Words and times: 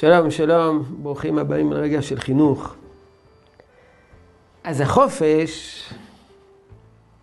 שלום, 0.00 0.30
שלום, 0.30 0.82
ברוכים 1.02 1.38
הבאים 1.38 1.72
לרגע 1.72 2.02
של 2.02 2.18
חינוך. 2.18 2.74
אז 4.64 4.80
החופש 4.80 5.84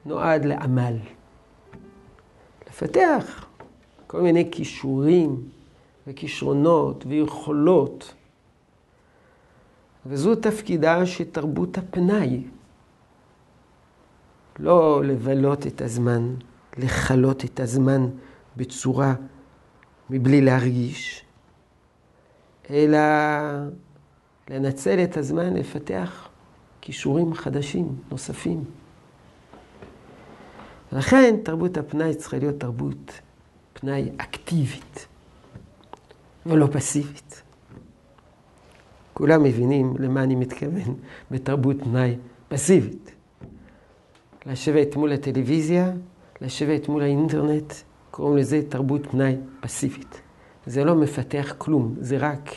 נועד 0.05 0.45
לעמל. 0.45 0.93
לפתח 2.69 3.45
כל 4.07 4.21
מיני 4.21 4.51
כישורים 4.51 5.49
וכישרונות 6.07 7.03
ויכולות. 7.07 8.13
וזו 10.05 10.35
תפקידה 10.35 11.05
של 11.05 11.23
תרבות 11.23 11.77
הפנאי. 11.77 12.43
לא 14.59 15.03
לבלות 15.03 15.67
את 15.67 15.81
הזמן, 15.81 16.35
לכלות 16.77 17.45
את 17.45 17.59
הזמן 17.59 18.07
בצורה 18.57 19.13
מבלי 20.09 20.41
להרגיש, 20.41 21.26
אלא 22.69 22.99
לנצל 24.49 25.03
את 25.03 25.17
הזמן 25.17 25.53
לפתח 25.53 26.29
כישורים 26.81 27.33
חדשים, 27.33 27.95
נוספים. 28.11 28.63
ולכן 30.93 31.35
תרבות 31.43 31.77
הפנאי 31.77 32.15
צריכה 32.15 32.37
להיות 32.37 32.59
תרבות 32.59 33.21
פנאי 33.73 34.09
אקטיבית 34.17 35.07
ולא 36.45 36.67
פסיבית. 36.71 37.41
כולם 39.13 39.43
מבינים 39.43 39.93
למה 39.99 40.23
אני 40.23 40.35
מתכוון 40.35 40.95
בתרבות 41.31 41.77
פנאי 41.83 42.15
פסיבית. 42.49 43.11
לשבת 44.45 44.95
מול 44.95 45.11
הטלוויזיה, 45.11 45.91
לשבת 46.41 46.87
מול 46.87 47.01
האינטרנט, 47.01 47.73
קוראים 48.11 48.37
לזה 48.37 48.61
תרבות 48.69 49.07
פנאי 49.11 49.35
פסיבית. 49.59 50.21
זה 50.67 50.83
לא 50.83 50.95
מפתח 50.95 51.53
כלום, 51.57 51.95
זה 51.99 52.17
רק 52.17 52.49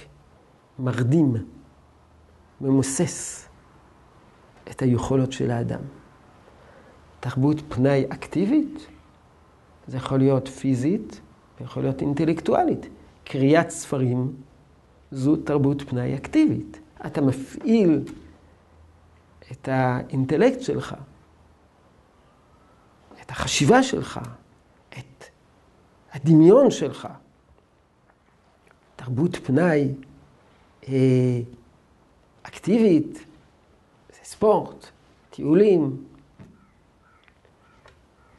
מרדים, 0.79 1.35
ממוסס 2.61 3.49
את 4.71 4.83
היכולות 4.83 5.33
של 5.33 5.51
האדם. 5.51 5.81
תרבות 7.21 7.57
פנאי 7.69 8.05
אקטיבית, 8.09 8.87
זה 9.87 9.97
יכול 9.97 10.19
להיות 10.19 10.49
פיזית 10.49 11.21
ויכול 11.61 11.83
להיות 11.83 12.01
אינטלקטואלית. 12.01 12.89
קריאת 13.25 13.71
ספרים 13.71 14.33
זו 15.11 15.37
תרבות 15.37 15.83
פנאי 15.83 16.15
אקטיבית. 16.15 16.81
אתה 17.07 17.21
מפעיל 17.21 18.03
את 19.53 19.69
האינטלקט 19.69 20.61
שלך, 20.61 20.95
את 23.23 23.31
החשיבה 23.31 23.83
שלך, 23.83 24.21
את 24.89 25.25
הדמיון 26.13 26.71
שלך. 26.71 27.09
תרבות 29.05 29.37
פנאי 29.37 29.95
אה, 30.89 31.41
אקטיבית, 32.43 33.15
זה 34.09 34.19
ספורט, 34.25 34.87
טיולים, 35.31 36.05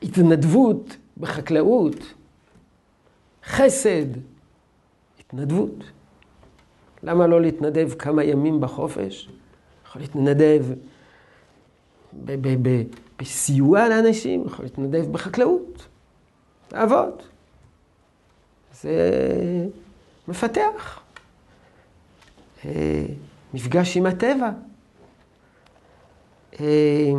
התנדבות 0.03 0.97
בחקלאות, 1.17 2.13
חסד, 3.43 4.05
התנדבות. 5.19 5.83
למה 7.03 7.27
לא 7.27 7.41
להתנדב 7.41 7.93
כמה 7.93 8.23
ימים 8.23 8.61
בחופש? 8.61 9.29
יכול 9.85 10.01
להתנדב 10.01 10.65
בסיוע 13.17 13.89
לאנשים, 13.89 14.43
יכול 14.45 14.65
להתנדב 14.65 15.11
בחקלאות, 15.11 15.87
לעבוד. 16.71 17.21
זה 18.73 18.99
מפתח. 20.27 20.99
אה, 22.65 23.05
מפגש 23.53 23.97
עם 23.97 24.05
הטבע. 24.05 24.49
אה, 26.59 27.11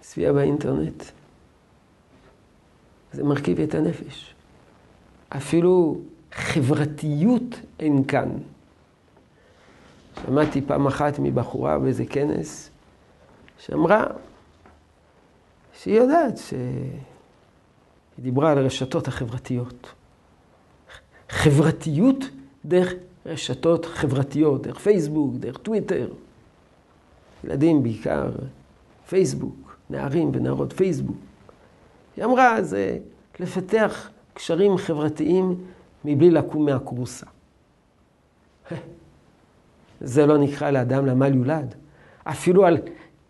צפייה 0.00 0.32
באינטרנט. 0.32 1.04
זה 3.12 3.24
מרכיב 3.24 3.60
את 3.60 3.74
הנפש. 3.74 4.34
אפילו 5.28 6.00
חברתיות 6.32 7.60
אין 7.80 8.04
כאן. 8.04 8.28
שמעתי 10.26 10.60
פעם 10.60 10.86
אחת 10.86 11.18
מבחורה 11.18 11.78
באיזה 11.78 12.04
כנס, 12.06 12.70
שאמרה 13.58 14.06
שהיא 15.78 15.96
יודעת 15.96 16.38
שהיא 18.14 18.24
דיברה 18.24 18.52
על 18.52 18.58
הרשתות 18.58 19.08
החברתיות. 19.08 19.92
חברתיות 21.28 22.24
דרך 22.64 22.92
רשתות 23.26 23.86
חברתיות, 23.86 24.62
דרך 24.62 24.78
פייסבוק, 24.78 25.34
דרך 25.34 25.56
טוויטר. 25.56 26.08
ילדים 27.44 27.82
בעיקר, 27.82 28.30
פייסבוק, 29.08 29.76
נערים 29.90 30.30
ונערות 30.34 30.72
פייסבוק. 30.72 31.16
היא 32.16 32.24
אמרה, 32.24 32.62
זה 32.62 32.98
לפתח 33.40 34.10
קשרים 34.34 34.76
חברתיים 34.76 35.56
מבלי 36.04 36.30
לקום 36.30 36.64
מהכורסה. 36.64 37.26
זה 40.00 40.26
לא 40.26 40.38
נקרא 40.38 40.70
לאדם 40.70 41.06
לעמל 41.06 41.34
יולד. 41.34 41.74
אפילו 42.24 42.66
על 42.66 42.78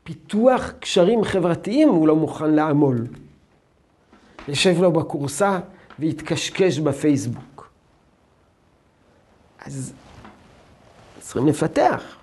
פיתוח 0.04 0.72
קשרים 0.80 1.24
חברתיים 1.24 1.88
הוא 1.88 2.08
לא 2.08 2.16
מוכן 2.16 2.50
לעמול. 2.50 3.06
יושב 4.48 4.82
לו 4.82 4.92
בכורסה 4.92 5.60
והתקשקש 5.98 6.78
בפייסבוק. 6.78 7.70
אז 9.58 9.92
צריכים 11.20 11.46
לפתח. 11.46 12.16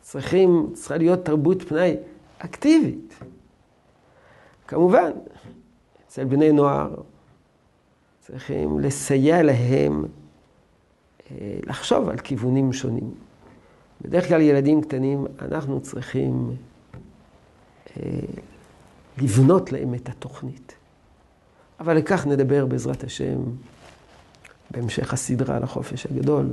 צריכים, 0.00 0.70
צריכה 0.74 0.96
להיות 0.96 1.24
תרבות 1.24 1.62
פנאי 1.62 1.96
אקטיבית. 2.38 3.14
כמובן, 4.68 5.10
אצל 6.06 6.24
בני 6.24 6.52
נוער 6.52 6.94
צריכים 8.20 8.80
לסייע 8.80 9.42
להם 9.42 10.04
אה, 11.30 11.58
לחשוב 11.66 12.08
על 12.08 12.18
כיוונים 12.18 12.72
שונים. 12.72 13.14
בדרך 14.00 14.28
כלל 14.28 14.40
ילדים 14.40 14.82
קטנים, 14.82 15.26
אנחנו 15.42 15.80
צריכים 15.80 16.56
אה, 17.96 18.02
לבנות 19.18 19.72
להם 19.72 19.94
את 19.94 20.08
התוכנית. 20.08 20.74
אבל 21.84 21.96
לכך 21.96 22.26
נדבר 22.26 22.66
בעזרת 22.66 23.04
השם 23.04 23.38
בהמשך 24.70 25.12
הסדרה 25.12 25.58
לחופש 25.58 26.06
הגדול. 26.06 26.46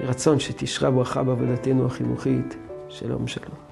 רצון 0.00 0.38
שתשרה 0.38 0.90
ברכה 0.90 1.22
בעבודתנו 1.22 1.86
החינוכית. 1.86 2.56
שלום 2.88 3.28
שלום. 3.28 3.71